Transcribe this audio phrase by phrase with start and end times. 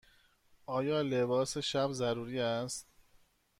[0.65, 2.87] آیا لباس شب ضروری است؟